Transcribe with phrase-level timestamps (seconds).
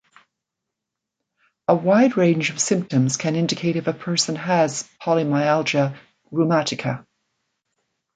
[1.67, 5.95] A wide range of symptoms can indicate if a person has polymyalgia
[6.31, 7.05] rheumatica.